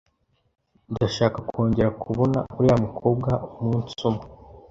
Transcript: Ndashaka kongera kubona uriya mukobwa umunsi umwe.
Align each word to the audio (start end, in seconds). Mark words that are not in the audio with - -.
Ndashaka 0.91 1.37
kongera 1.49 1.89
kubona 2.03 2.39
uriya 2.57 2.75
mukobwa 2.83 3.31
umunsi 3.59 3.93
umwe. 4.09 4.25